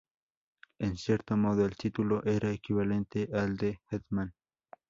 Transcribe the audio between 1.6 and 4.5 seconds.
el título era equivalente al de Hetman.